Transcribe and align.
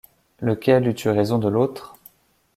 Lequel 0.41 0.87
eût 0.87 0.95
eu 1.05 1.09
raison 1.11 1.37
de 1.37 1.47
l’autre? 1.47 1.95